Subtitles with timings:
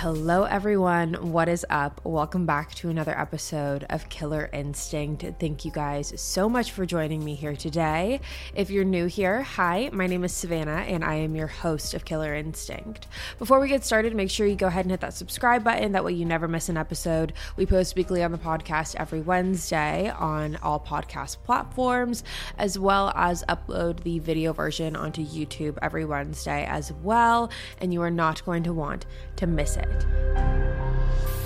[0.00, 1.30] Hello, everyone.
[1.30, 2.00] What is up?
[2.04, 5.26] Welcome back to another episode of Killer Instinct.
[5.38, 8.22] Thank you guys so much for joining me here today.
[8.54, 12.06] If you're new here, hi, my name is Savannah, and I am your host of
[12.06, 13.08] Killer Instinct.
[13.38, 15.92] Before we get started, make sure you go ahead and hit that subscribe button.
[15.92, 17.34] That way, you never miss an episode.
[17.56, 22.24] We post weekly on the podcast every Wednesday on all podcast platforms,
[22.56, 27.50] as well as upload the video version onto YouTube every Wednesday as well.
[27.82, 29.04] And you are not going to want
[29.36, 31.39] to miss it planet.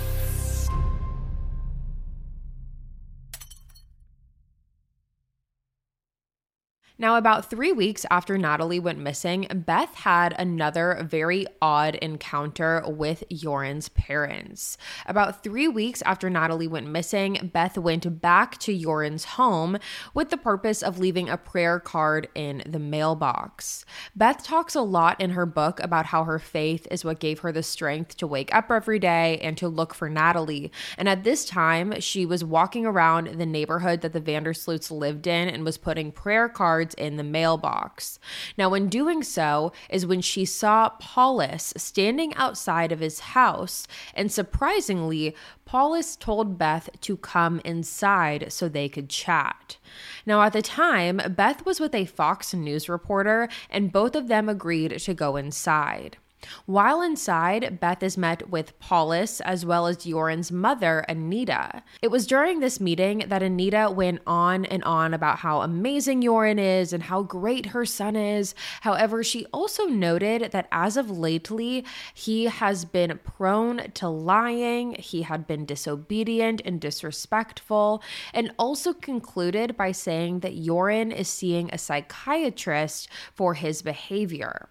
[6.97, 13.21] Now, about three weeks after Natalee went missing, Beth had another very odd encounter with
[13.29, 14.77] Joran's parents.
[15.05, 19.77] About three weeks after Natalee went missing, Beth went back to Joran's home
[20.13, 23.83] with the purpose of leaving a prayer card in the mailbox.
[24.15, 27.51] Beth talks a lot in her book about how her faith is what gave her
[27.51, 30.71] the strength to wake up every day and to look for Natalee.
[30.97, 34.91] And at this time, she was walking around the neighborhood that the van der Sloots
[34.91, 38.19] lived in and was putting prayer cards in the mailbox.
[38.57, 44.31] Now, in doing so, is when she saw Paulus standing outside of his house, and
[44.31, 49.77] surprisingly, Paulus told Beth to come inside so they could chat.
[50.25, 54.47] Now, at the time, Beth was with a Fox News reporter, and both of them
[54.47, 56.17] agreed to go inside.
[56.65, 61.83] While inside, Beth is met with Paulus as well as Joran's mother, Anita.
[62.01, 66.59] It was during this meeting that Anita went on and on about how amazing Joran
[66.59, 68.55] is and how great her son is.
[68.81, 75.23] However, she also noted that as of lately, he has been prone to lying, he
[75.23, 78.01] had been disobedient and disrespectful,
[78.33, 84.69] and also concluded by saying that Joran is seeing a psychiatrist for his behavior.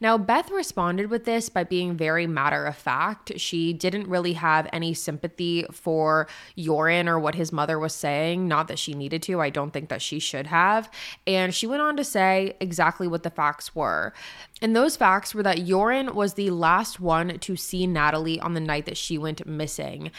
[0.00, 3.32] Now, Beth responded with this by being very matter of fact.
[3.36, 8.46] She didn't really have any sympathy for Joran or what his mother was saying.
[8.46, 10.90] Not that she needed to, I don't think that she should have.
[11.26, 14.12] And she went on to say exactly what the facts were.
[14.62, 18.60] And those facts were that Joran was the last one to see Natalee on the
[18.60, 20.10] night that she went missing.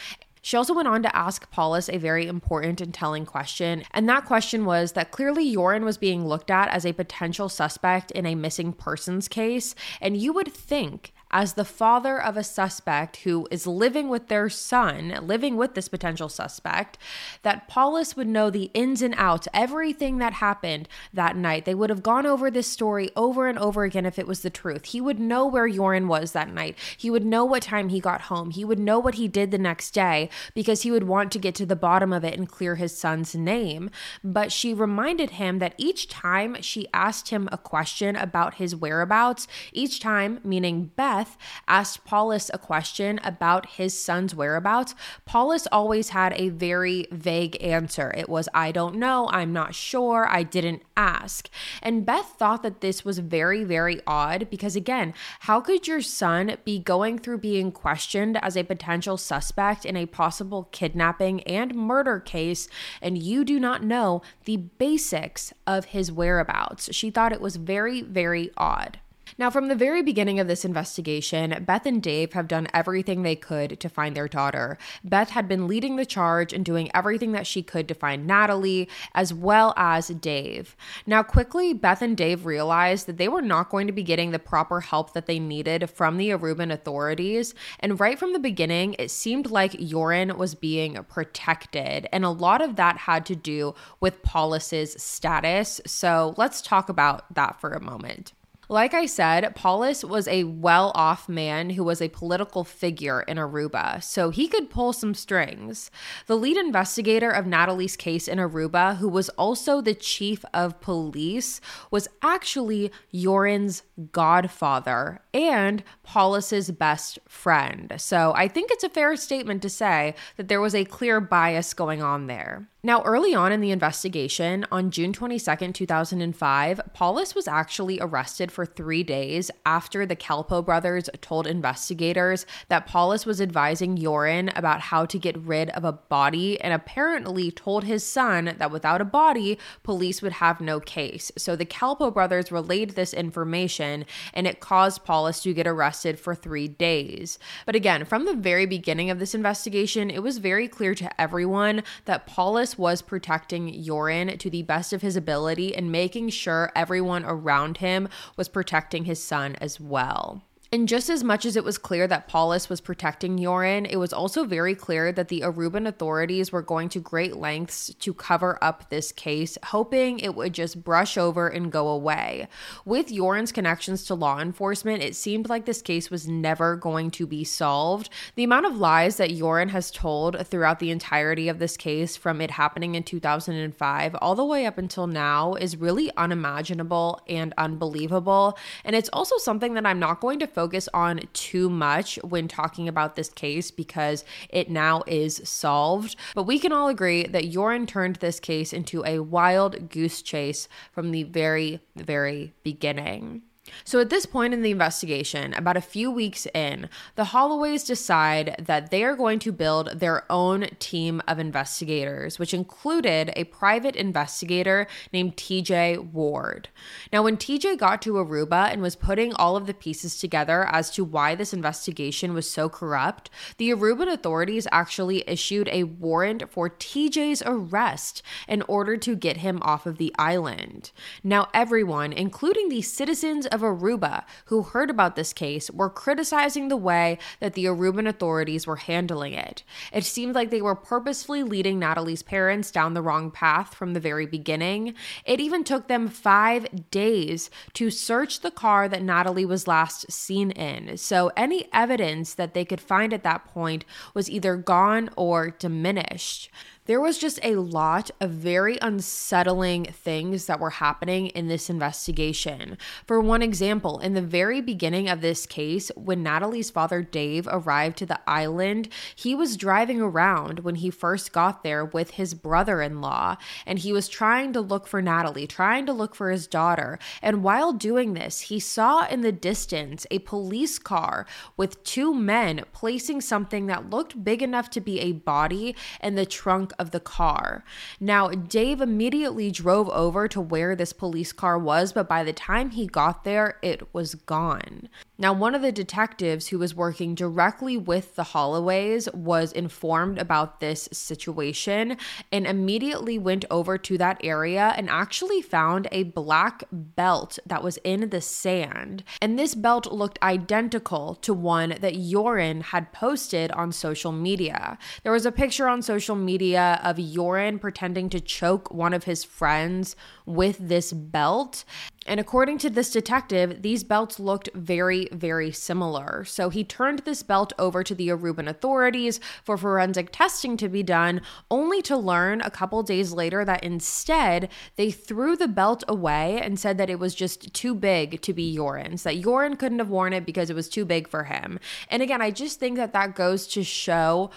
[0.42, 4.24] She also went on to ask Paulus a very important and telling question, and that
[4.24, 8.34] question was that clearly Joran was being looked at as a potential suspect in a
[8.34, 13.66] missing persons case, and you would think as the father of a suspect who is
[13.66, 16.98] living with their son, living with this potential suspect,
[17.42, 21.64] that Paulus would know the ins and outs, everything that happened that night.
[21.64, 24.50] They would have gone over this story over and over again if it was the
[24.50, 24.86] truth.
[24.86, 26.76] He would know where Joran was that night.
[26.96, 28.50] He would know what time he got home.
[28.50, 31.54] He would know what he did the next day because he would want to get
[31.56, 33.90] to the bottom of it and clear his son's name.
[34.24, 39.46] But she reminded him that each time she asked him a question about his whereabouts,
[39.72, 41.36] each time, meaning Beth, Beth
[41.68, 44.94] asked Paulus a question about his son's whereabouts,
[45.26, 48.14] Paulus always had a very vague answer.
[48.16, 51.50] It was, I don't know, I'm not sure, I didn't ask.
[51.82, 56.56] And Beth thought that this was very, very odd because, again, how could your son
[56.64, 62.18] be going through being questioned as a potential suspect in a possible kidnapping and murder
[62.18, 62.66] case,
[63.02, 66.94] and you do not know the basics of his whereabouts?
[66.94, 69.00] She thought it was very, very odd.
[69.40, 73.36] Now, from the very beginning of this investigation, Beth and Dave have done everything they
[73.36, 74.76] could to find their daughter.
[75.02, 78.86] Beth had been leading the charge and doing everything that she could to find Natalie,
[79.14, 80.76] as well as Dave.
[81.06, 84.38] Now, quickly, Beth and Dave realized that they were not going to be getting the
[84.38, 87.54] proper help that they needed from the Aruban authorities.
[87.78, 92.06] And right from the beginning, it seemed like Joran was being protected.
[92.12, 95.80] And a lot of that had to do with Paulus's status.
[95.86, 98.34] So let's talk about that for a moment.
[98.70, 103.36] Like I said, Paulus was a well off man who was a political figure in
[103.36, 105.90] Aruba, so he could pull some strings.
[106.28, 111.60] The lead investigator of Natalee's case in Aruba, who was also the chief of police,
[111.90, 113.82] was actually Joran's
[114.12, 117.94] godfather and Paulus's best friend.
[117.96, 121.74] So I think it's a fair statement to say that there was a clear bias
[121.74, 122.68] going on there.
[122.82, 128.64] Now, early on in the investigation, on June 22, 2005, Paulus was actually arrested for
[128.64, 135.04] three days after the Kalpoe brothers told investigators that Paulus was advising Joran about how
[135.04, 139.58] to get rid of a body and apparently told his son that without a body,
[139.82, 141.30] police would have no case.
[141.36, 146.34] So the Kalpoe brothers relayed this information and it caused Paulus to get arrested for
[146.34, 147.38] three days.
[147.66, 151.82] But again, from the very beginning of this investigation, it was very clear to everyone
[152.06, 157.24] that Paulus was protecting Joran to the best of his ability and making sure everyone
[157.24, 160.42] around him was protecting his son as well.
[160.72, 164.12] And just as much as it was clear that Paulus was protecting Joran, it was
[164.12, 168.88] also very clear that the Aruban authorities were going to great lengths to cover up
[168.88, 172.46] this case, hoping it would just brush over and go away.
[172.84, 177.26] With Joran's connections to law enforcement, it seemed like this case was never going to
[177.26, 178.08] be solved.
[178.36, 182.40] The amount of lies that Joran has told throughout the entirety of this case, from
[182.40, 188.56] it happening in 2005 all the way up until now, is really unimaginable and unbelievable.
[188.84, 190.59] And it's also something that I'm not going to focus
[190.94, 196.16] on too much when talking about this case because it now is solved.
[196.34, 200.68] But we can all agree that Joran turned this case into a wild goose chase
[200.92, 203.42] from the very, very beginning.
[203.84, 208.56] So, at this point in the investigation, about a few weeks in, the Holloways decide
[208.58, 213.96] that they are going to build their own team of investigators, which included a private
[213.96, 216.68] investigator named TJ Ward.
[217.12, 220.90] Now, when TJ got to Aruba and was putting all of the pieces together as
[220.92, 226.70] to why this investigation was so corrupt, the Aruban authorities actually issued a warrant for
[226.70, 230.90] TJ's arrest in order to get him off of the island.
[231.22, 236.68] Now, everyone, including the citizens of of Aruba who heard about this case were criticizing
[236.68, 239.62] the way that the Aruban authorities were handling it.
[239.92, 244.00] It seemed like they were purposefully leading Natalee's parents down the wrong path from the
[244.00, 244.94] very beginning.
[245.24, 250.50] It even took them five days to search the car that Natalee was last seen
[250.52, 250.96] in.
[250.96, 253.84] So any evidence that they could find at that point
[254.14, 256.50] was either gone or diminished
[256.90, 262.76] there was just a lot of very unsettling things that were happening in this investigation.
[263.06, 267.96] For one example, in the very beginning of this case, when Natalee's father Dave arrived
[267.98, 272.82] to the island, he was driving around when he first got there with his brother
[272.82, 276.48] in law, and he was trying to look for Natalee, trying to look for his
[276.48, 276.98] daughter.
[277.22, 281.24] And while doing this, he saw in the distance a police car
[281.56, 286.26] with two men placing something that looked big enough to be a body in the
[286.26, 287.64] trunk of the car.
[288.00, 292.70] Now, Dave immediately drove over to where this police car was, but by the time
[292.70, 294.88] he got there, it was gone.
[295.18, 300.60] Now, one of the detectives who was working directly with the Holloways was informed about
[300.60, 301.98] this situation
[302.32, 307.76] and immediately went over to that area and actually found a black belt that was
[307.84, 309.04] in the sand.
[309.20, 314.78] And this belt looked identical to one that Joran had posted on social media.
[315.02, 319.24] There was a picture on social media of Joran pretending to choke one of his
[319.24, 319.96] friends
[320.26, 321.64] with this belt.
[322.06, 326.24] And according to this detective, these belts looked very, very similar.
[326.24, 330.82] So he turned this belt over to the Aruban authorities for forensic testing to be
[330.82, 331.20] done,
[331.50, 336.58] only to learn a couple days later that instead they threw the belt away and
[336.58, 340.12] said that it was just too big to be Joran's, that Joran couldn't have worn
[340.12, 341.60] it because it was too big for him.
[341.88, 344.30] And again, I just think that that goes to show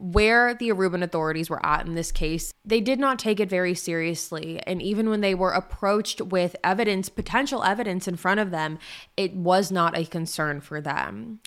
[0.00, 3.74] where the Aruban authorities were at in this case, they did not take it very
[3.74, 4.58] seriously.
[4.66, 8.78] And even when they were approached with evidence, potential evidence in front of them,
[9.16, 11.40] it was not a concern for them.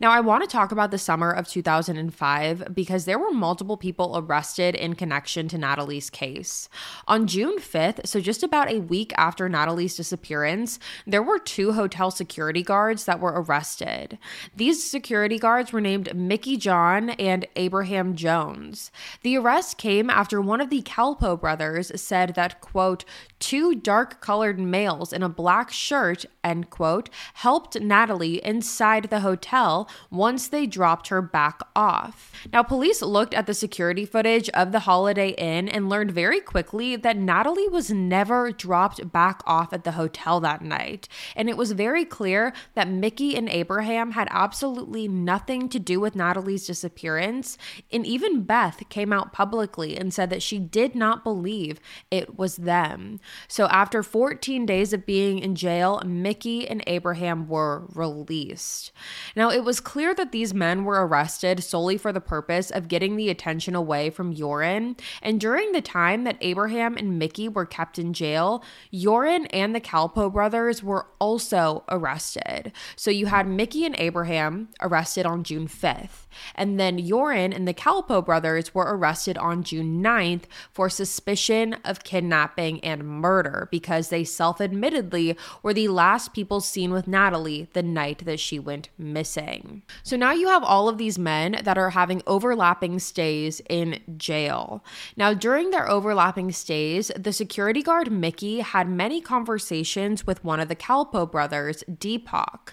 [0.00, 4.16] Now, I want to talk about the summer of 2005 because there were multiple people
[4.16, 6.68] arrested in connection to Natalee's case.
[7.06, 12.10] On June 5th, so just about a week after Natalee's disappearance, there were two hotel
[12.10, 14.18] security guards that were arrested.
[14.56, 17.97] These security guards were named Mickey John and Abraham.
[18.14, 18.90] Jones.
[19.22, 23.04] The arrest came after one of the Kalpoe brothers said that, quote,
[23.38, 29.88] two dark colored males in a black shirt, end quote, helped Natalee inside the hotel
[30.10, 32.32] once they dropped her back off.
[32.52, 36.96] Now, police looked at the security footage of the Holiday Inn and learned very quickly
[36.96, 41.08] that Natalee was never dropped back off at the hotel that night.
[41.36, 46.14] And it was very clear that Mickey and Abraham had absolutely nothing to do with
[46.14, 47.58] Natalee's disappearance.
[47.90, 51.80] And even Beth came out publicly and said that she did not believe
[52.10, 53.20] it was them.
[53.48, 58.92] So after 14 days of being in jail, Mickey and Abraham were released.
[59.34, 63.16] Now, it was clear that these men were arrested solely for the purpose of getting
[63.16, 64.96] the attention away from Joran.
[65.22, 69.80] And during the time that Abraham and Mickey were kept in jail, Joran and the
[69.80, 72.72] Kalpoe brothers were also arrested.
[72.96, 76.26] So you had Mickey and Abraham arrested on June 5th.
[76.54, 80.42] And then Joran and the Kalpoe brothers were arrested on June 9th
[80.72, 86.90] for suspicion of kidnapping and murder because they self admittedly were the last people seen
[86.90, 89.82] with Natalee the night that she went missing.
[90.02, 94.84] So now you have all of these men that are having overlapping stays in jail.
[95.16, 100.68] Now, during their overlapping stays, the security guard Mickey had many conversations with one of
[100.68, 102.72] the Kalpoe brothers, Deepak.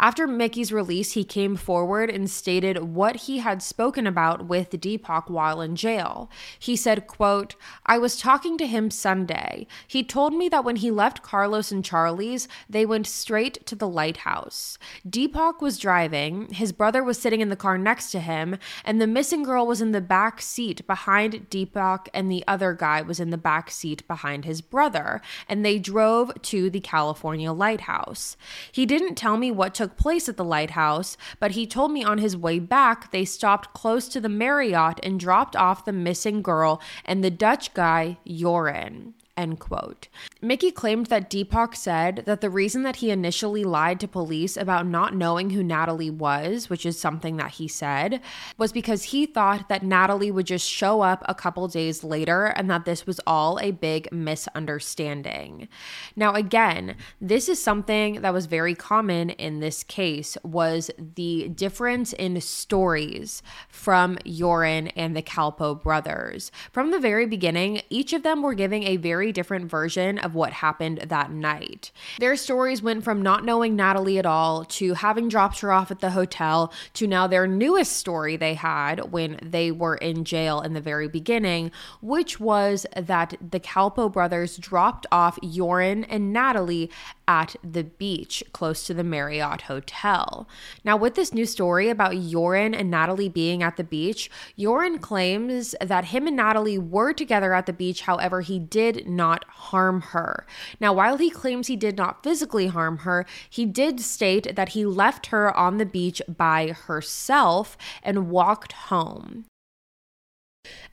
[0.00, 5.28] After Mickey's release, he came forward and stated what he had spoken about with Deepak
[5.28, 6.30] while in jail.
[6.56, 9.66] He said, quote, I was talking to him Sunday.
[9.88, 13.88] He told me that when he left Carlos and Charlie's, they went straight to the
[13.88, 14.78] lighthouse.
[15.08, 19.06] Deepak was driving, his brother was sitting in the car next to him, and the
[19.08, 23.30] missing girl was in the back seat behind Deepak, and the other guy was in
[23.30, 28.36] the back seat behind his brother, and they drove to the California lighthouse.
[28.70, 32.04] He didn't tell me what took took place at the lighthouse, but he told me
[32.04, 36.42] on his way back they stopped close to the Marriott and dropped off the missing
[36.42, 39.14] girl and the Dutch guy, Joran.
[39.38, 40.08] End quote.
[40.42, 44.84] Mickey claimed that Deepak said that the reason that he initially lied to police about
[44.84, 48.20] not knowing who Natalee was, which is something that he said,
[48.58, 52.68] was because he thought that Natalee would just show up a couple days later and
[52.68, 55.68] that this was all a big misunderstanding.
[56.16, 62.12] Now again, this is something that was very common in this case was the difference
[62.12, 66.50] in stories from Joran and the Kalpoe brothers.
[66.72, 70.34] From the very beginning, each of them were giving a very very different version of
[70.34, 71.92] what happened that night.
[72.18, 76.00] Their stories went from not knowing Natalee at all to having dropped her off at
[76.00, 80.72] the hotel to now their newest story they had when they were in jail in
[80.72, 81.70] the very beginning,
[82.00, 86.88] which was that the Kalpoe brothers dropped off Joran and Natalee
[87.28, 90.48] at the beach close to the Marriott Hotel.
[90.82, 95.74] Now, with this new story about Joran and Natalee being at the beach, Joran claims
[95.82, 100.46] that him and Natalee were together at the beach, however, he did not harm her.
[100.80, 104.86] Now, while he claims he did not physically harm her, he did state that he
[104.86, 109.44] left her on the beach by herself and walked home.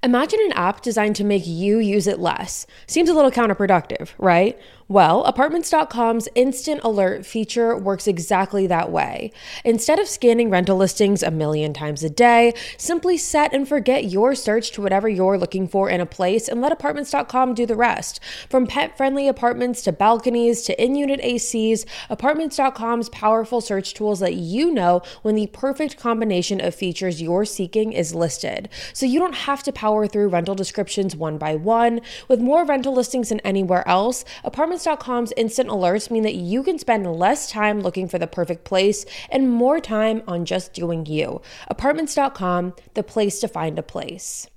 [0.03, 2.67] Imagine an app designed to make you use it less.
[2.85, 4.59] Seems a little counterproductive, right?
[4.87, 9.31] Well, Apartments.com's instant alert feature works exactly that way.
[9.63, 14.35] Instead of scanning rental listings a million times a day, simply set and forget your
[14.35, 18.19] search to whatever you're looking for in a place and let Apartments.com do the rest.
[18.47, 24.35] From pet friendly apartments to balconies to in unit ACs, Apartments.com's powerful search tools let
[24.35, 28.69] you know when the perfect combination of features you're seeking is listed.
[28.93, 32.01] So you don't have to power through rental descriptions one by one.
[32.27, 36.77] With more rental listings than anywhere else, Apartments Apartments.com's instant alerts mean that you can
[36.77, 41.41] spend less time looking for the perfect place and more time on just doing you.
[41.67, 44.47] Apartments.com, the place to find a place.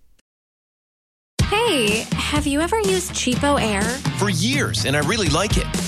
[1.45, 3.83] Hey, have you ever used CheapOair?
[4.19, 5.88] For years, and I really like it.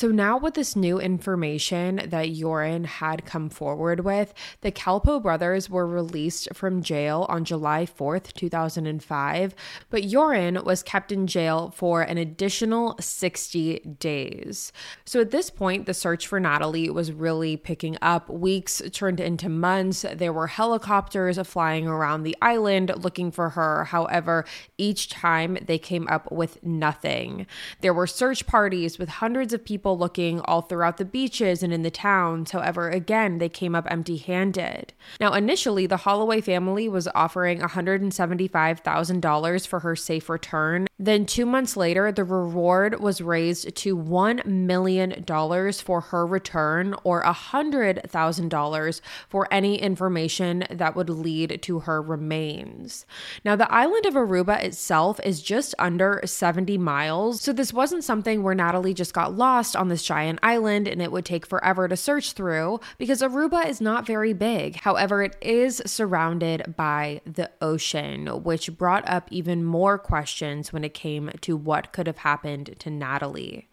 [0.00, 5.68] So now with this new information that Joran had come forward with, the Kalpoe brothers
[5.68, 9.54] were released from jail on July 4th, 2005,
[9.90, 14.72] but Joran was kept in jail for an additional 60 days.
[15.04, 18.30] So at this point, the search for Natalee was really picking up.
[18.30, 20.06] Weeks turned into months.
[20.14, 23.84] There were helicopters flying around the island looking for her.
[23.84, 24.46] However,
[24.78, 27.46] each time they came up with nothing.
[27.82, 31.82] There were search parties with hundreds of people looking all throughout the beaches and in
[31.82, 32.50] the towns.
[32.50, 34.92] However, again, they came up empty handed.
[35.20, 40.86] Now, initially, the Holloway family was offering $175,000 for her safe return.
[40.98, 47.24] Then, two months later, the reward was raised to $1 million for her return or
[47.24, 53.06] $100,000 for any information that would lead to her remains.
[53.44, 58.42] Now, the island of Aruba itself is just under 70 miles, so this wasn't something
[58.42, 61.96] where Natalee just got lost on this giant island and it would take forever to
[61.96, 64.76] search through because Aruba is not very big.
[64.76, 70.92] However, it is surrounded by the ocean, which brought up even more questions when it
[70.92, 73.64] came to what could have happened to Natalee.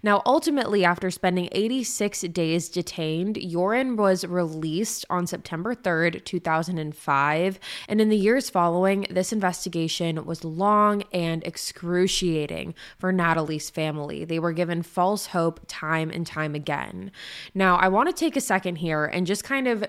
[0.00, 7.58] Now, ultimately, after spending 86 days detained, Joran was released on September 3rd, 2005.
[7.88, 14.24] And in the years following, this investigation was long and excruciating for Natalee's family.
[14.24, 17.10] They were given false hope time and time again.
[17.54, 19.84] Now, I want to take a second here and just kind of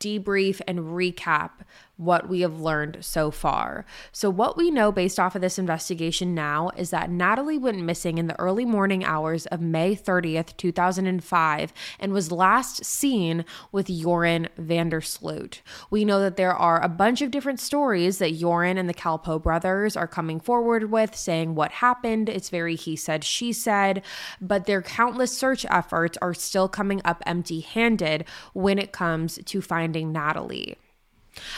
[0.00, 1.50] debrief and recap
[1.96, 3.84] what we have learned so far.
[4.10, 8.18] So, what we know based off of this investigation now is that Natalee went missing
[8.18, 14.48] in the early morning hours of May 30th, 2005, and was last seen with Joran
[14.56, 15.62] van der Sloot.
[15.90, 19.42] We know that there are a bunch of different stories that Joran and the Kalpoe
[19.42, 22.28] brothers are coming forward with, saying what happened.
[22.28, 24.02] It's very he said, she said,
[24.40, 29.62] but their countless search efforts are still coming up empty handed when it comes to
[29.62, 30.76] finding Natalee.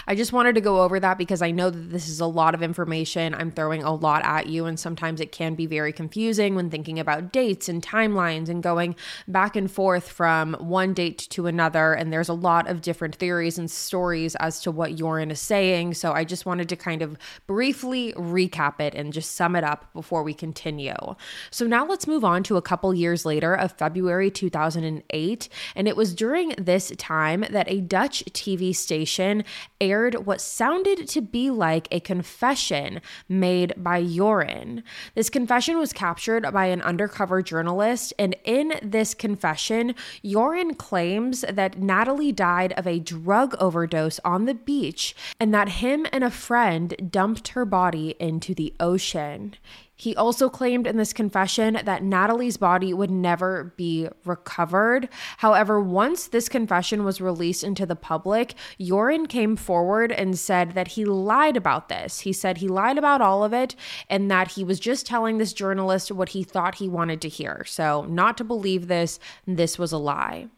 [0.07, 2.55] I just wanted to go over that because I know that this is a lot
[2.55, 3.35] of information.
[3.35, 6.99] I'm throwing a lot at you, and sometimes it can be very confusing when thinking
[6.99, 8.97] about dates and timelines and going
[9.29, 11.93] back and forth from one date to another.
[11.93, 15.95] And there's a lot of different theories and stories as to what Joran is saying.
[15.95, 17.17] So I just wanted to kind of
[17.47, 20.95] briefly recap it and just sum it up before we continue.
[21.51, 25.49] So now let's move on to a couple years later of February 2008.
[25.75, 29.45] And it was during this time that a Dutch TV station
[29.81, 34.83] aired what sounded to be like a confession made by Joran.
[35.15, 39.95] This confession was captured by an undercover journalist, and in this confession,
[40.25, 46.07] Joran claims that Natalee died of a drug overdose on the beach and that him
[46.13, 49.55] and a friend dumped her body into the ocean.
[49.97, 55.09] He also claimed in this confession that Natalee's body would never be recovered.
[55.39, 60.89] However, once this confession was released into the public, Joran came forward and said that
[60.89, 62.21] he lied about this.
[62.21, 63.75] He said he lied about all of it
[64.11, 67.65] and that he was just telling this journalist what he thought he wanted to hear.
[67.67, 70.49] So, not to believe this, this was a lie.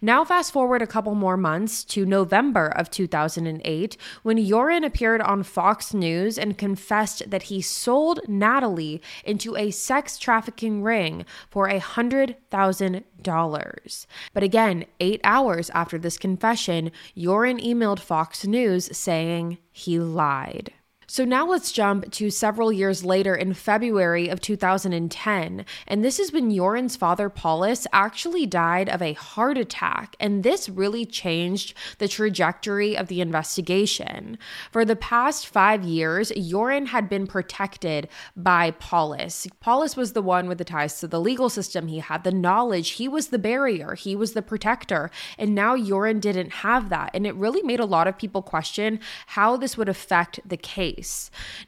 [0.00, 5.42] Now, fast forward a couple more months to November of 2008, when Joran appeared on
[5.42, 11.80] Fox News and confessed that he sold Natalee into a sex trafficking ring for a
[11.80, 14.06] $100,000.
[14.32, 20.72] But again, eight hours after this confession, Joran emailed Fox News saying he lied.
[21.06, 25.64] So now let's jump to several years later in February of 2010.
[25.86, 30.16] And this is when Joran's father, Paulus, actually died of a heart attack.
[30.18, 34.38] And this really changed the trajectory of the investigation.
[34.72, 39.46] For the past five years, Joran had been protected by Paulus.
[39.60, 41.88] Paulus was the one with the ties to the legal system.
[41.88, 45.10] He had the knowledge, he was the barrier, he was the protector.
[45.38, 47.10] And now Joran didn't have that.
[47.12, 50.93] And it really made a lot of people question how this would affect the case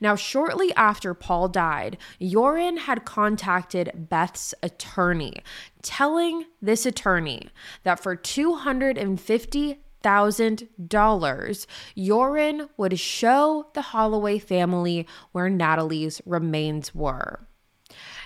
[0.01, 5.43] Now, shortly after Paul died, Joran had contacted Beth's attorney,
[5.83, 7.49] telling this attorney
[7.83, 17.49] that for 250 thousand dollars, Joran would show the Holloway family where Natalee's remains were.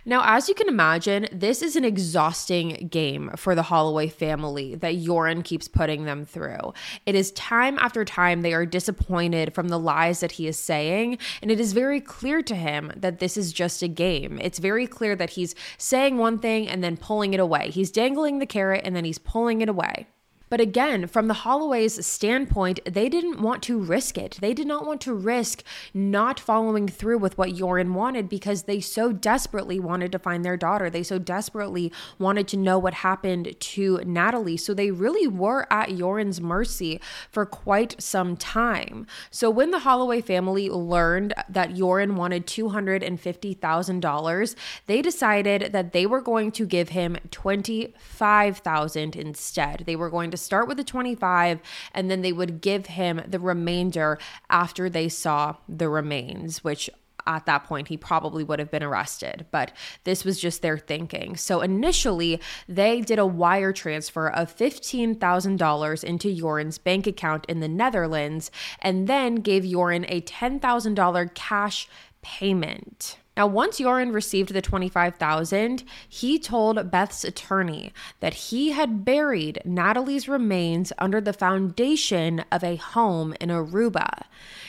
[0.04, 4.98] Now, as you can imagine, this is an exhausting game for the Holloway family that
[4.98, 6.72] Joran keeps putting them through.
[7.06, 11.18] It is time after time they are disappointed from the lies that he is saying,
[11.42, 14.38] and it is very clear to him that this is just a game.
[14.42, 17.70] It's very clear that he's saying one thing and then pulling it away.
[17.70, 20.06] He's dangling the carrot and then he's pulling it away.
[20.50, 24.36] But again, from the Holloways' standpoint, they didn't want to risk it.
[24.40, 25.62] They did not want to risk
[25.94, 30.56] not following through with what Joran wanted because they so desperately wanted to find their
[30.56, 30.90] daughter.
[30.90, 34.58] They so desperately wanted to know what happened to Natalee.
[34.58, 39.06] So they really were at Joran's mercy for quite some time.
[39.30, 44.54] So when the Holloway family learned that Joran wanted $250,000,
[44.86, 49.84] they decided that they were going to give him 25,000 instead.
[49.86, 51.60] They were going to start with the 25
[51.94, 56.90] and then they would give him the remainder after they saw the remains, which
[57.26, 59.46] at that point he probably would have been arrested.
[59.50, 59.72] But
[60.04, 61.36] this was just their thinking.
[61.36, 67.68] So initially they did a wire transfer of $15,000 into Joran's bank account in the
[67.68, 68.50] Netherlands
[68.80, 71.88] and then gave Joran a $10,000 cash
[72.22, 79.62] payment now, once Joran received the 25,000, he told Beth's attorney that he had buried
[79.64, 84.24] Natalee's remains under the foundation of a home in Aruba.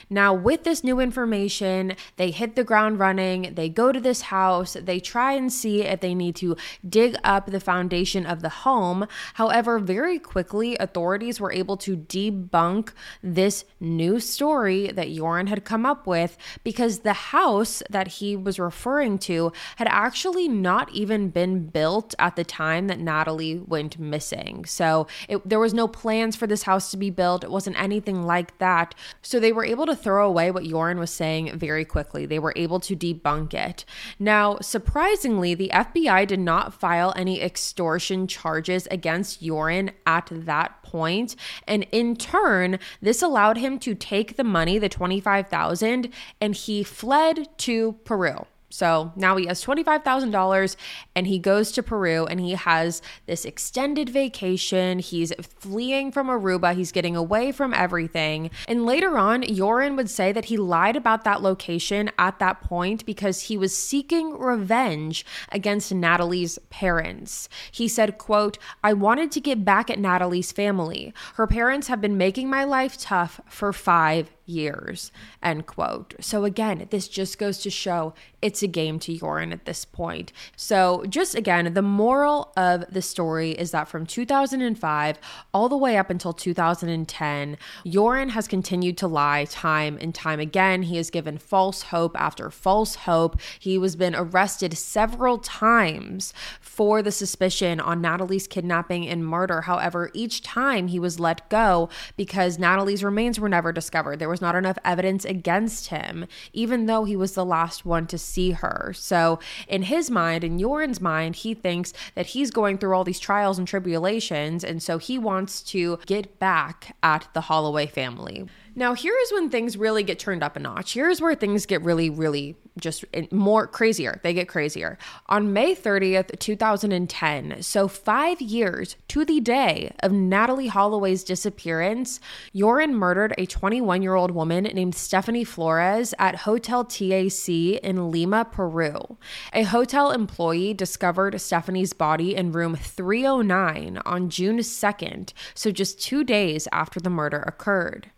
[0.10, 3.54] Now, with this new information, they hit the ground running.
[3.56, 4.78] They go to this house.
[4.80, 6.56] They try and see if they need to
[6.88, 9.08] dig up the foundation of the home.
[9.36, 12.92] However, very quickly, authorities were able to debunk
[13.24, 18.61] this new story that Joran had come up with because the house that he was
[18.62, 24.66] referring to had actually not even been built at the time that Natalee went missing.
[24.66, 27.44] So it, there was no plans for this house to be built.
[27.44, 28.96] It wasn't anything like that.
[29.22, 32.26] So they were able to throw away what Joran was saying very quickly.
[32.26, 33.86] They were able to debunk it.
[34.20, 41.36] Now, surprisingly, the FBI did not file any extortion charges against Joran at that point,
[41.68, 47.48] and in turn, this allowed him to take the money, the 25,000, and he fled
[47.60, 48.46] to Peru.
[48.70, 50.76] So now he has $25,000
[51.16, 55.00] and he goes to Peru and he has this extended vacation.
[55.00, 56.76] He's fleeing from Aruba.
[56.76, 58.50] He's getting away from everything.
[58.68, 63.06] And later on, Joran would say that he lied about that location at that point
[63.06, 67.50] because he was seeking revenge against Natalee's parents.
[67.72, 71.14] He said, quote, I wanted to get back at Natalee's family.
[71.36, 76.14] Her parents have been making my life tough for five years, end quote.
[76.20, 80.32] So again, this just goes to show it's a game to Joran at this point.
[80.56, 85.20] So just again, the moral of the story is that from 2005
[85.54, 90.84] all the way up until 2010, Joran has continued to lie time and time again.
[90.84, 93.40] He has given false hope after false hope.
[93.60, 99.62] He was been arrested several times for the suspicion on Natalee's kidnapping and murder.
[99.62, 104.20] However, each time he was let go because Natalee's remains were never discovered.
[104.20, 108.18] There was not enough evidence against him, even though he was the last one to
[108.18, 108.94] see her.
[108.96, 110.60] So, in his mind, in
[110.92, 114.64] Joran's mind, he thinks that he's going through all these trials and tribulations.
[114.64, 118.48] And so he wants to get back at the Holloway family.
[118.74, 120.94] Now, here is when things really get turned up a notch.
[120.94, 124.20] Here's where things get really, really just eh, more crazier.
[124.24, 124.98] They get crazier.
[125.28, 132.22] On May 30th, 2010, so five years to the day of Natalee Holloway's disappearance,
[132.56, 138.46] Joran murdered a 21 year old woman named Stephanie Flores at Hotel TAC in Lima,
[138.46, 139.18] Peru.
[139.52, 146.24] A hotel employee discovered Stephanie's body in room 309 on June 2nd, so just two
[146.24, 148.12] days after the murder occurred.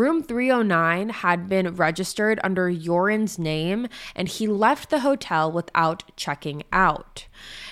[0.00, 3.86] Room 309 had been registered under Joran's name,
[4.16, 7.26] and he left the hotel without checking out.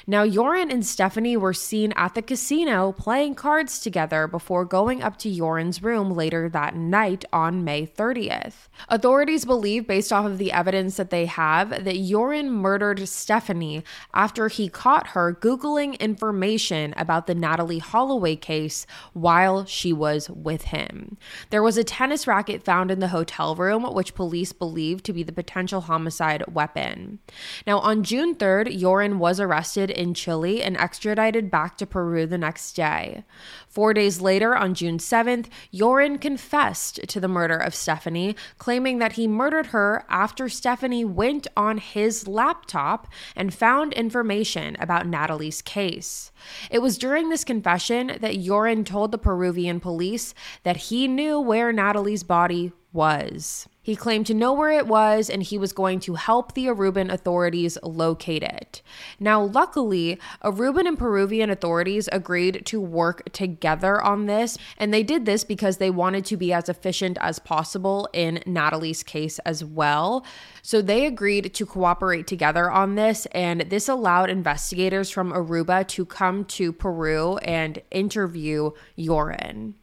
[0.07, 5.19] Now, Joran and Stephanie were seen at the casino playing cards together before going up
[5.19, 8.69] to Joran's room later that night on May 30th.
[8.89, 14.49] Authorities believe, based off of the evidence that they have, that Joran murdered Stephanie after
[14.49, 21.19] he caught her Googling information about the Natalee Holloway case while she was with him.
[21.51, 25.23] There was a tennis racket found in the hotel room, which police believe to be
[25.23, 27.19] the potential homicide weapon.
[27.67, 29.58] Now, on June 3rd, Joran was arrested
[29.91, 33.25] in Chile and extradited back to Peru the next day.
[33.69, 39.13] Four days later, on June 7th, Joran confessed to the murder of Stephanie, claiming that
[39.13, 46.31] he murdered her after Stephanie went on his laptop and found information about Natalee's case.
[46.71, 51.73] It was during this confession that Joran told the Peruvian police that he knew where
[51.73, 53.69] Natalee's body was.
[53.89, 57.11] He claimed to know where it was and he was going to help the Aruban
[57.11, 58.83] authorities locate it.
[59.19, 65.25] Now, luckily, Aruban and Peruvian authorities agreed to work together on this, and they did
[65.25, 70.23] this because they wanted to be as efficient as possible in Natalee's case as well.
[70.61, 76.05] So they agreed to cooperate together on this, and this allowed investigators from Aruba to
[76.05, 79.77] come to Peru and interview Joran.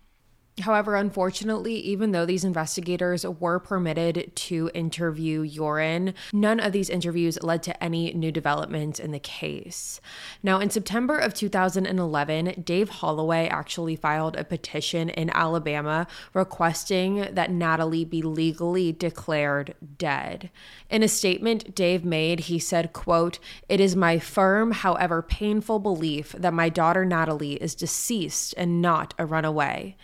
[0.61, 7.37] However, unfortunately, even though these investigators were permitted to interview Joran, none of these interviews
[7.43, 9.99] led to any new developments in the case.
[10.41, 17.51] Now, in September of 2011, Dave Holloway actually filed a petition in Alabama requesting that
[17.51, 20.51] Natalee be legally declared dead.
[20.89, 26.31] In a statement Dave made, he said, quote, "It is my firm, however painful belief
[26.31, 29.97] that my daughter Natalee is deceased and not a runaway."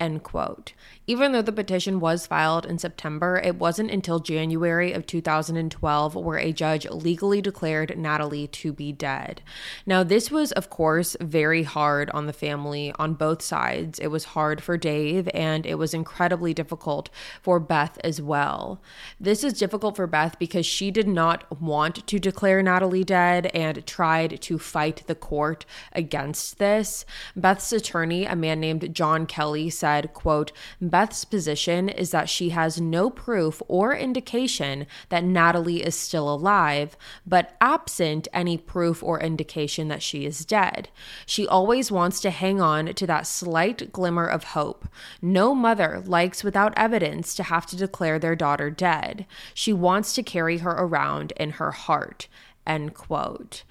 [0.00, 0.72] End quote.
[1.08, 6.38] Even though the petition was filed in September, it wasn't until January of 2012 where
[6.38, 9.40] a judge legally declared Natalee to be dead.
[9.86, 13.98] Now, this was, of course, very hard on the family on both sides.
[13.98, 17.08] It was hard for Dave, and it was incredibly difficult
[17.40, 18.82] for Beth as well.
[19.18, 23.86] This is difficult for Beth because she did not want to declare Natalee dead and
[23.86, 27.06] tried to fight the court against this.
[27.34, 30.52] Beth's attorney, a man named John Kelly, said, quote,
[30.98, 36.96] Beth's position is that she has no proof or indication that Natalee is still alive,
[37.24, 40.88] but absent any proof or indication that she is dead.
[41.24, 44.88] She always wants to hang on to that slight glimmer of hope.
[45.22, 49.24] No mother likes without evidence to have to declare their daughter dead.
[49.54, 52.26] She wants to carry her around in her heart.
[52.66, 53.62] End quote.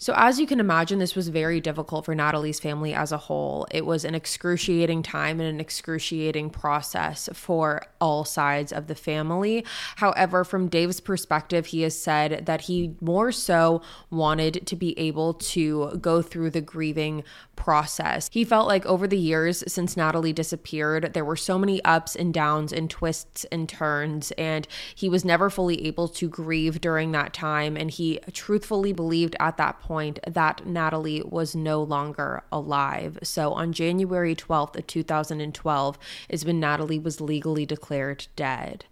[0.00, 3.66] So, as you can imagine, this was very difficult for Natalee's family as a whole.
[3.72, 9.64] It was an excruciating time and an excruciating process for all sides of the family.
[9.96, 15.34] However, from Dave's perspective, he has said that he more so wanted to be able
[15.34, 17.24] to go through the grieving
[17.56, 18.30] process.
[18.32, 22.32] He felt like over the years since Natalie disappeared, there were so many ups and
[22.32, 27.32] downs and twists and turns, and he was never fully able to grieve during that
[27.32, 27.76] time.
[27.76, 29.87] And he truthfully believed at that point
[30.26, 33.18] that Natalee was no longer alive.
[33.22, 35.98] So on January 12th of 2012
[36.28, 38.84] is when Natalee was legally declared dead.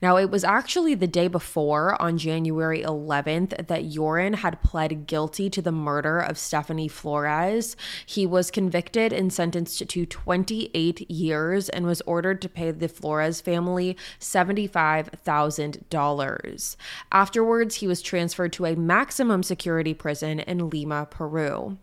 [0.00, 5.48] Now, it was actually the day before, on January 11th, that Joran had pled guilty
[5.50, 7.76] to the murder of Stephanie Flores.
[8.04, 13.40] He was convicted and sentenced to 28 years and was ordered to pay the Flores
[13.40, 16.76] family $75,000.
[17.10, 21.78] Afterwards, he was transferred to a maximum security prison in Lima, Peru.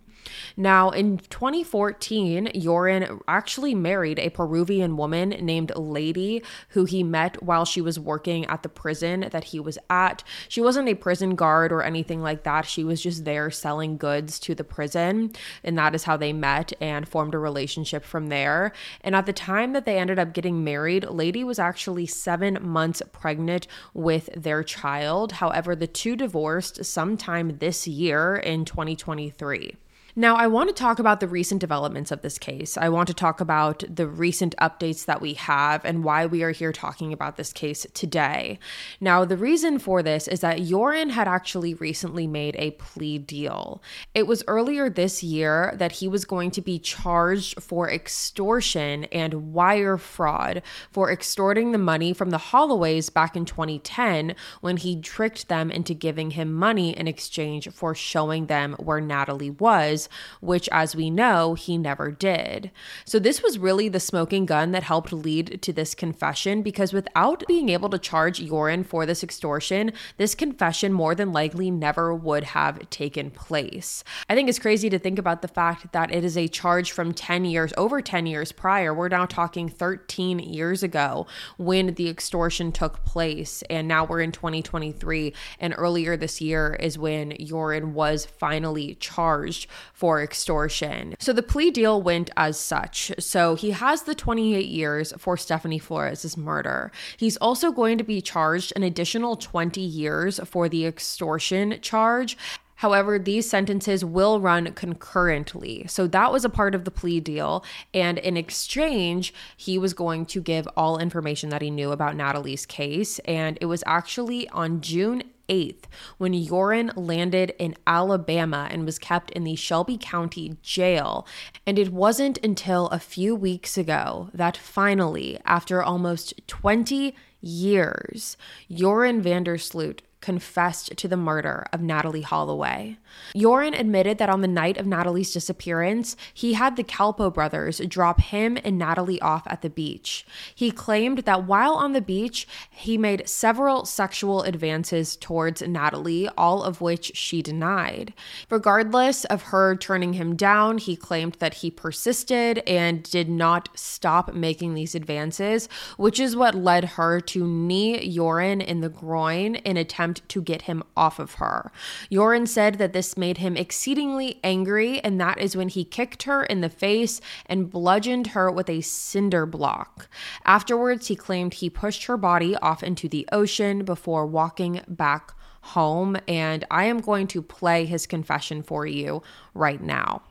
[0.57, 7.65] Now, in 2014, Joran actually married a Peruvian woman named Lady, who he met while
[7.65, 10.23] she was working at the prison that he was at.
[10.47, 12.65] She wasn't a prison guard or anything like that.
[12.65, 15.31] She was just there selling goods to the prison.
[15.63, 18.73] And that is how they met and formed a relationship from there.
[19.01, 23.01] And at the time that they ended up getting married, Lady was actually seven months
[23.11, 25.33] pregnant with their child.
[25.33, 29.77] However, the two divorced sometime this year in 2023.
[30.19, 32.77] Now, I want to talk about the recent developments of this case.
[32.77, 36.51] I want to talk about the recent updates that we have and why we are
[36.51, 38.59] here talking about this case today.
[38.99, 43.81] Now, the reason for this is that Joran had actually recently made a plea deal.
[44.13, 49.53] It was earlier this year that he was going to be charged for extortion and
[49.53, 55.47] wire fraud for extorting the money from the Holloways back in 2010 when he tricked
[55.47, 60.08] them into giving him money in exchange for showing them where Natalee was
[60.41, 62.71] which, as we know, he never did.
[63.05, 67.43] So, this was really the smoking gun that helped lead to this confession because without
[67.47, 72.43] being able to charge Joran for this extortion, this confession more than likely never would
[72.43, 74.03] have taken place.
[74.29, 77.13] I think it's crazy to think about the fact that it is a charge from
[77.13, 78.93] 10 years, over 10 years prior.
[78.93, 83.63] We're now talking 13 years ago when the extortion took place.
[83.69, 85.33] And now we're in 2023.
[85.59, 89.67] And earlier this year is when Joran was finally charged
[89.99, 91.13] for extortion.
[91.19, 93.11] So the plea deal went as such.
[93.19, 96.89] So he has the 28 years for Stephanie Flores' murder.
[97.17, 102.37] He's also going to be charged an additional 20 years for the extortion charge.
[102.75, 105.85] However, these sentences will run concurrently.
[105.89, 107.65] So that was a part of the plea deal.
[107.93, 112.65] And in exchange, he was going to give all information that he knew about Natalee's
[112.65, 113.19] case.
[113.25, 115.83] And it was actually on June 8th
[116.17, 121.27] when Joran landed in Alabama and was kept in the Shelby County jail.
[121.65, 128.37] And it wasn't until a few weeks ago that finally, after almost 20 years,
[128.69, 132.97] Joran van der Sloot confessed to the murder of Natalee Holloway.
[133.35, 138.19] Joran admitted that on the night of Natalee's disappearance, he had the Kalpoe brothers drop
[138.19, 140.25] him and Natalee off at the beach.
[140.53, 146.63] He claimed that while on the beach, he made several sexual advances towards Natalee, all
[146.63, 148.13] of which she denied.
[148.49, 154.33] Regardless of her turning him down, he claimed that he persisted and did not stop
[154.33, 159.77] making these advances, which is what led her to knee Joran in the groin in
[159.77, 161.71] attempt to get him off of her.
[162.11, 166.43] Joran said that this made him exceedingly angry, and that is when he kicked her
[166.43, 170.07] in the face and bludgeoned her with a cinder block.
[170.45, 176.17] Afterwards, he claimed he pushed her body off into the ocean before walking back home.
[176.27, 179.21] And I am going to play his confession for you
[179.53, 180.23] right now.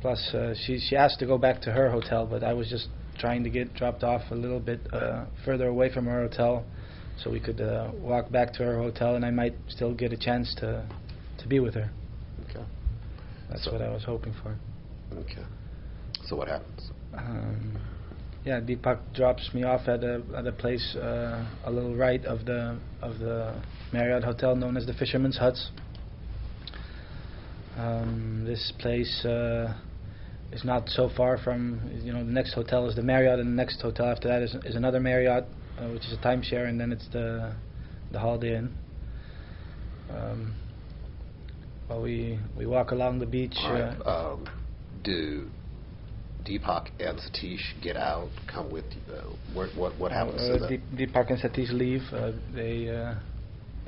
[0.00, 2.88] Plus, uh, she, she asked to go back to her hotel, but I was just
[3.18, 6.64] trying to get dropped off a little bit uh, further away from her hotel
[7.24, 10.16] so we could uh, walk back to her hotel and I might still get a
[10.16, 10.86] chance to,
[11.38, 11.90] to be with her.
[12.50, 12.62] Okay.
[13.48, 14.54] That's So- what I was hoping for.
[15.16, 15.42] Okay.
[16.26, 16.90] So what happens?
[17.16, 17.78] Um,
[18.44, 22.44] yeah, Deepak drops me off at a at a place uh, a little right of
[22.44, 23.54] the of the
[23.92, 25.70] Marriott hotel known as the Fisherman's Huts.
[27.78, 29.74] Um, this place uh,
[30.52, 33.56] is not so far from you know the next hotel is the Marriott and the
[33.56, 35.44] next hotel after that is is another Marriott
[35.78, 37.52] uh, which is a timeshare and then it's the
[38.12, 38.74] the Holiday Inn.
[40.10, 40.54] Um,
[41.88, 43.56] well, we we walk along the beach.
[43.64, 43.96] Right.
[44.06, 44.46] uh, Um,
[45.02, 45.48] do
[46.44, 48.28] Deepak and Satish get out?
[48.46, 49.14] Come with you?
[49.14, 49.22] Uh,
[49.54, 50.82] what what what happens Uh, to them?
[50.96, 52.02] Deepak and Satish leave.
[52.12, 53.14] Uh, they uh,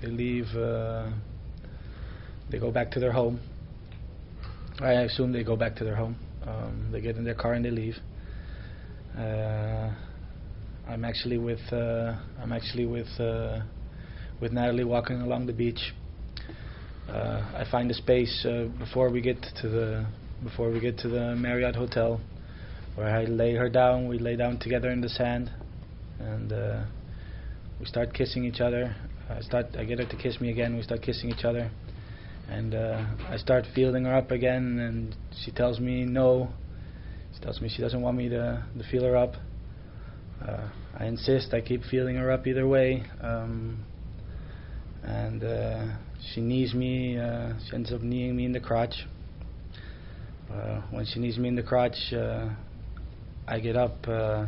[0.01, 0.47] they leave.
[0.57, 1.11] Uh,
[2.51, 3.41] they go back to their home.
[4.81, 6.17] I assume they go back to their home.
[6.47, 7.97] Um, they get in their car and they leave.
[10.89, 13.61] I'm actually with uh, I'm actually with uh,
[14.41, 15.93] with Natalee walking along the beach.
[17.09, 20.07] Uh, I find a space uh, before we get to the
[20.45, 22.21] before we get to the Marriott hotel,
[22.95, 24.07] where I lay her down.
[24.07, 25.51] We lay down together in the sand,
[26.21, 26.85] and uh,
[27.81, 28.95] we start kissing each other.
[29.29, 29.67] I start.
[29.77, 30.77] I get her to kiss me again.
[30.77, 31.69] We start kissing each other,
[32.49, 34.79] and I start feeling her up again.
[34.79, 36.51] And she tells me no.
[37.35, 39.35] She tells me she doesn't want me to, to feel her up.
[40.41, 40.69] Uh,
[40.99, 41.53] I insist.
[41.55, 43.05] I keep feeling her up either way.
[43.21, 43.85] Um,
[45.03, 45.97] and uh,
[46.33, 47.19] she knees me.
[47.19, 48.95] Uh, she ends up kneeing me in the crotch.
[50.53, 52.49] Uh, when she knees me in the crotch, uh,
[53.49, 54.47] I get up uh,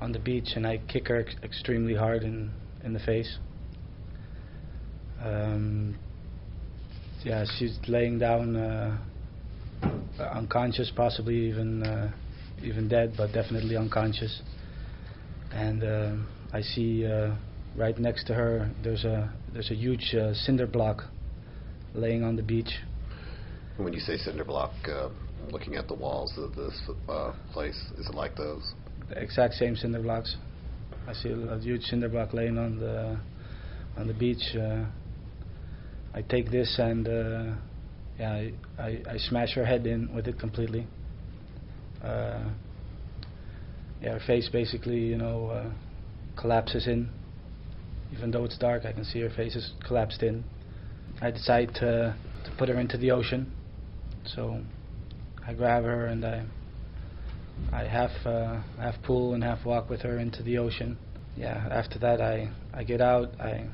[0.00, 2.52] on the beach and I kick her ex- extremely hard in
[2.84, 3.38] in the face.
[5.22, 5.98] Um,
[7.22, 8.98] yeah, she's laying down uh,
[10.18, 12.12] unconscious, possibly even uh,
[12.62, 14.42] even dead, but definitely unconscious.
[15.52, 17.34] And um I see uh,
[17.76, 21.02] right next to her there's a there's a huge uh, cinder block
[21.94, 22.72] laying on the beach.
[23.76, 25.08] When you say cinder block, uh,
[25.50, 28.74] looking at the walls of this uh, place, is it like those?
[29.08, 30.36] the exact same cinder blocks.
[31.06, 33.18] I see a, a huge cinder block laying on the
[33.96, 34.56] on the beach.
[34.56, 34.84] Uh,
[36.14, 37.56] I take this and uh,
[38.18, 40.86] yeah, I, I, I smash her head in with it completely.
[44.04, 45.70] Yeah, her face basically, you know, uh,
[46.38, 47.08] collapses in.
[48.12, 50.44] Even though it's dark, I can see her face is collapsed in.
[51.22, 52.14] I decide to
[52.44, 53.50] to put her into the ocean,
[54.26, 54.60] so
[55.46, 56.44] I grab her and I
[57.72, 60.98] I half uh, half pull and half walk with her into the ocean.
[61.34, 61.66] Yeah.
[61.70, 63.40] After that, I I get out.
[63.40, 63.68] I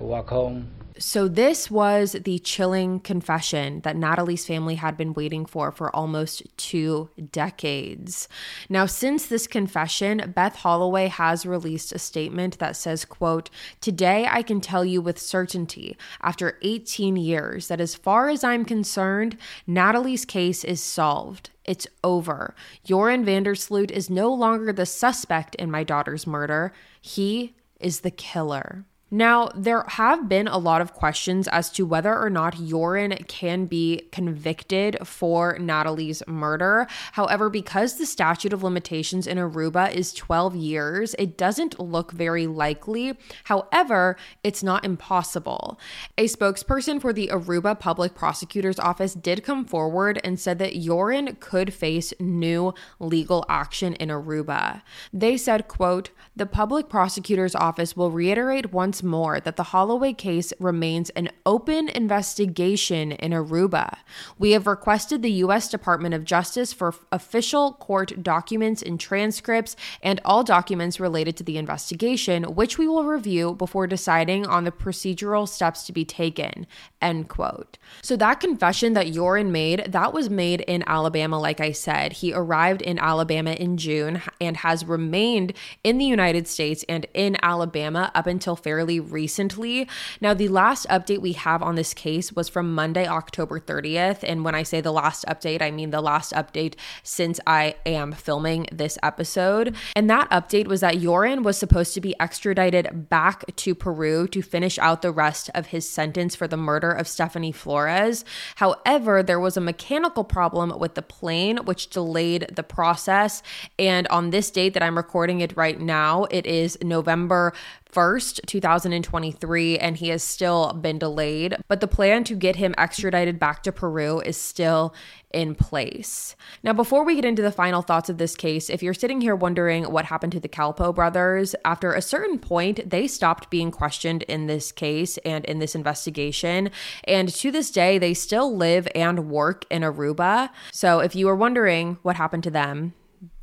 [0.00, 0.68] I walk home.
[0.96, 6.44] So, this was the chilling confession that Natalee's family had been waiting for for almost
[6.56, 8.28] two decades.
[8.68, 14.42] Now, since this confession, Beth Holloway has released a statement that says, quote, Today I
[14.42, 20.24] can tell you with certainty, after 18 years, that as far as I'm concerned, Natalee's
[20.24, 21.50] case is solved.
[21.64, 22.54] It's over.
[22.84, 26.72] Joran van der Sloot is no longer the suspect in my daughter's murder.
[27.00, 28.84] He is the killer.
[29.14, 33.66] Now, there have been a lot of questions as to whether or not Joran can
[33.66, 36.88] be convicted for Natalee's murder.
[37.12, 42.48] However, because the statute of limitations in Aruba is 12 years, it doesn't look very
[42.48, 43.16] likely.
[43.44, 45.78] However, it's not impossible.
[46.18, 51.36] A spokesperson for the Aruba Public Prosecutor's Office did come forward and said that Joran
[51.38, 54.82] could face new legal action in Aruba.
[55.12, 60.52] They said, quote, "The public prosecutor's office will reiterate once more that the Holloway case
[60.58, 63.98] remains an open investigation in Aruba.
[64.38, 65.68] We have requested the U.S.
[65.68, 71.58] Department of Justice for official court documents and transcripts and all documents related to the
[71.58, 76.66] investigation, which we will review before deciding on the procedural steps to be taken.
[77.04, 77.76] End quote.
[78.00, 82.14] So that confession that Joran made, that was made in Alabama, like I said.
[82.14, 85.52] He arrived in Alabama in June and has remained
[85.84, 89.86] in the United States and in Alabama up until fairly recently.
[90.22, 94.20] Now, the last update we have on this case was from Monday, October 30th.
[94.22, 98.12] And when I say the last update, I mean the last update since I am
[98.12, 99.76] filming this episode.
[99.94, 104.40] And that update was that Joran was supposed to be extradited back to Peru to
[104.40, 108.24] finish out the rest of his sentence for the murder of Stephanie Flores.
[108.56, 113.42] However, there was a mechanical problem with the plane, which delayed the process.
[113.78, 117.52] And on this date that I'm recording it right now, it is November
[117.94, 121.56] 1st, 2023, and he has still been delayed.
[121.68, 124.94] But the plan to get him extradited back to Peru is still
[125.32, 126.36] in place.
[126.62, 129.36] Now, before we get into the final thoughts of this case, if you're sitting here
[129.36, 134.22] wondering what happened to the Kalpoe brothers, after a certain point, they stopped being questioned
[134.24, 136.70] in this case and in this investigation.
[137.04, 140.50] And to this day, they still live and work in Aruba.
[140.72, 142.94] So if you were wondering what happened to them,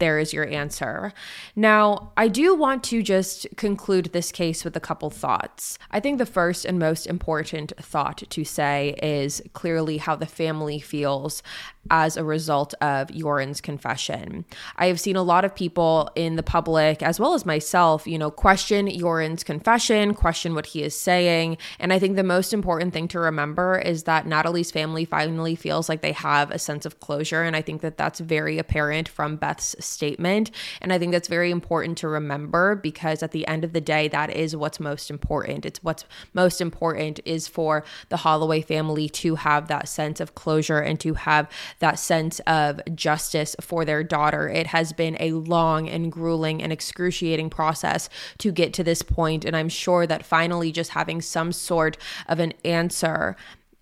[0.01, 1.13] there is your answer.
[1.55, 5.77] Now, I do want to just conclude this case with a couple thoughts.
[5.91, 10.79] I think the first and most important thought to say is clearly how the family
[10.79, 11.43] feels
[11.89, 14.45] as a result of Joran's confession.
[14.75, 18.17] I have seen a lot of people in the public, as well as myself, you
[18.17, 21.57] know, question Joran's confession, question what he is saying.
[21.79, 25.89] And I think the most important thing to remember is that Natalee's family finally feels
[25.89, 27.41] like they have a sense of closure.
[27.43, 30.51] And I think that that's very apparent from Beth's statement.
[30.81, 34.07] And I think that's very important to remember because at the end of the day,
[34.07, 35.65] that is what's most important.
[35.65, 40.79] It's what's most important is for the Holloway family to have that sense of closure
[40.79, 44.49] and to have that sense of justice for their daughter.
[44.49, 49.45] It has been a long and grueling and excruciating process to get to this point,
[49.45, 53.35] and I'm sure that finally just having some sort of an answer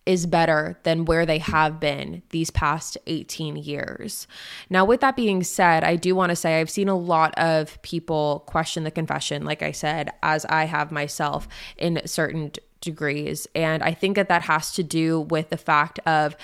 [0.10, 4.26] is better than where they have been these past 18 years.
[4.68, 7.80] Now, with that being said, I do want to say I've seen a lot of
[7.84, 11.48] people question the confession, like I said, as I have myself
[11.78, 13.48] in certain degrees.
[13.54, 16.36] And I think that that has to do with the fact of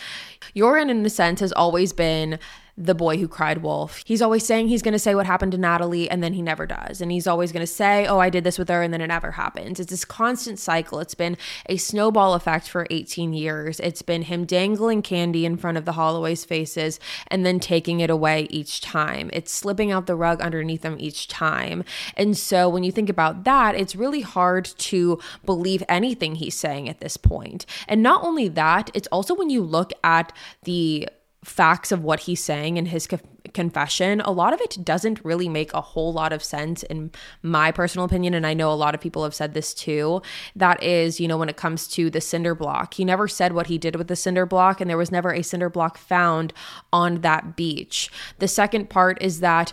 [0.55, 2.37] Joran, in a sense, has always been
[2.77, 4.03] the boy who cried wolf.
[4.05, 6.65] He's always saying he's going to say what happened to Natalee and then he never
[6.65, 6.99] does.
[6.99, 9.07] And he's always going to say, "Oh, I did this with her," and then it
[9.07, 9.79] never happens.
[9.79, 10.99] It's this constant cycle.
[10.99, 13.79] It's been a snowball effect for 18 years.
[13.79, 18.09] It's been him dangling candy in front of the Holloway's faces and then taking it
[18.09, 19.29] away each time.
[19.31, 21.83] It's slipping out the rug underneath them each time.
[22.17, 26.89] And so when you think about that, it's really hard to believe anything he's saying
[26.89, 27.65] at this point.
[27.87, 31.07] And not only that, it's also when you look at the
[31.45, 33.19] facts of what he's saying in his co-
[33.53, 37.11] confession, a lot of it doesn't really make a whole lot of sense in
[37.43, 38.33] my personal opinion.
[38.33, 40.21] And I know a lot of people have said this too.
[40.55, 43.67] That is, you know, when it comes to the cinder block, he never said what
[43.67, 46.51] he did with the cinder block, and there was never a cinder block found
[46.91, 48.11] on that beach.
[48.39, 49.71] The second part is that.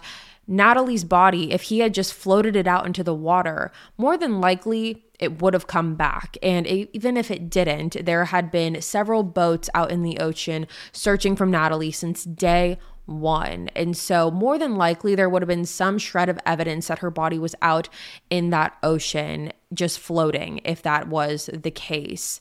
[0.51, 5.05] Natalee's body, if he had just floated it out into the water, more than likely
[5.23, 6.37] it would have come back.
[6.43, 11.37] And even if it didn't, there had been several boats out in the ocean searching
[11.37, 13.68] for Natalee since day one.
[13.75, 17.11] And so, more than likely, there would have been some shred of evidence that her
[17.11, 17.89] body was out
[18.31, 22.41] in that ocean just floating if that was the case.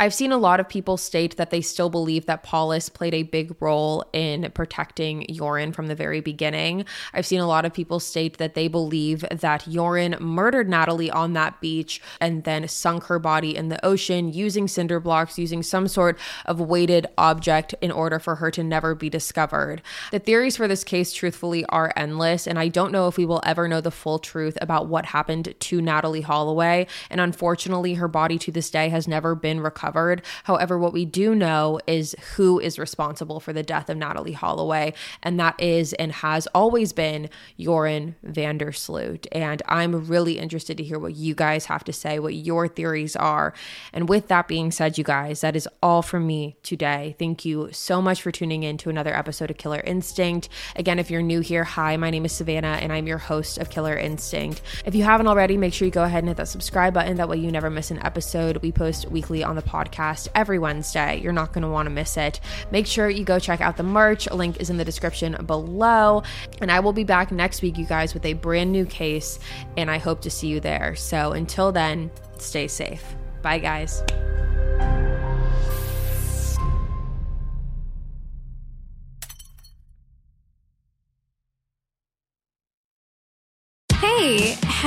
[0.00, 3.22] I've seen a lot of people state that they still believe that Paulus played a
[3.22, 6.84] big role in protecting Joran from the very beginning.
[7.12, 11.32] I've seen a lot of people state that they believe that Joran murdered Natalee on
[11.34, 15.88] that beach and then sunk her body in the ocean using cinder blocks, using some
[15.88, 19.82] sort of weighted object in order for her to never be discovered.
[20.10, 23.42] The theories for this case, truthfully, are endless, and I don't know if we will
[23.44, 26.86] ever know the full truth about what happened to Natalee Hall Holloway.
[27.10, 30.22] And unfortunately, her body to this day has never been recovered.
[30.44, 34.94] However, what we do know is who is responsible for the death of Natalee Holloway,
[35.22, 37.28] and that is and has always been
[37.58, 39.26] Joran van der Sloot.
[39.30, 43.14] And I'm really interested to hear what you guys have to say, what your theories
[43.14, 43.52] are.
[43.92, 47.14] And with that being said, you guys, that is all from me today.
[47.18, 50.48] Thank you so much for tuning in to another episode of Killer Instinct.
[50.76, 53.68] Again, if you're new here, hi, my name is Savannah, and I'm your host of
[53.68, 54.62] Killer Instinct.
[54.86, 57.18] If you haven't already, make sure you go ahead and hit that subscribe button.
[57.18, 58.56] That way you never miss an episode.
[58.58, 61.20] We post weekly on the podcast every Wednesday.
[61.20, 62.40] You're not going to want to miss it.
[62.70, 64.30] Make sure you go check out the merch.
[64.30, 66.22] Link is in the description below.
[66.60, 69.38] And I will be back next week, you guys, with a brand new case.
[69.76, 70.96] And I hope to see you there.
[70.96, 73.04] So until then, stay safe.
[73.42, 74.02] Bye, guys.